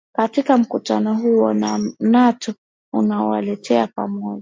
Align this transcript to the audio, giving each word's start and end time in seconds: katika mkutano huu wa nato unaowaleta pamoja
katika 0.15 0.57
mkutano 0.57 1.13
huu 1.15 1.37
wa 1.41 1.53
nato 1.99 2.53
unaowaleta 2.93 3.87
pamoja 3.87 4.39